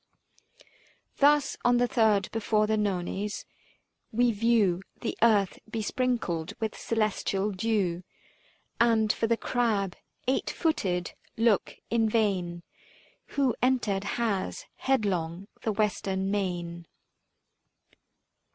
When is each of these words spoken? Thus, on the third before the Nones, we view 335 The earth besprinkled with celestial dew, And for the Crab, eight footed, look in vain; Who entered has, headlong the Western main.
Thus, 1.17 1.57
on 1.63 1.77
the 1.77 1.85
third 1.87 2.31
before 2.31 2.65
the 2.65 2.75
Nones, 2.75 3.45
we 4.11 4.31
view 4.31 4.81
335 4.99 5.03
The 5.03 5.17
earth 5.21 5.59
besprinkled 5.69 6.53
with 6.59 6.75
celestial 6.75 7.51
dew, 7.51 8.01
And 8.79 9.13
for 9.13 9.27
the 9.27 9.37
Crab, 9.37 9.95
eight 10.27 10.49
footed, 10.49 11.13
look 11.37 11.75
in 11.91 12.09
vain; 12.09 12.63
Who 13.37 13.55
entered 13.61 14.05
has, 14.17 14.65
headlong 14.77 15.47
the 15.61 15.71
Western 15.71 16.31
main. 16.31 16.87